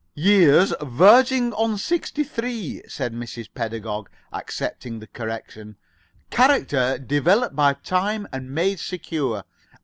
"Years, 0.15 0.73
verging 0.81 1.53
on 1.53 1.77
sixty 1.77 2.23
three," 2.23 2.81
said 2.87 3.13
Mrs. 3.13 3.49
Pedagog, 3.53 4.09
accepting 4.33 4.97
the 4.97 5.05
correction. 5.05 5.75
"Character 6.31 6.97
developed 6.97 7.55
by 7.55 7.73
time 7.73 8.27
and 8.33 8.49
made 8.49 8.79
secure. 8.79 9.43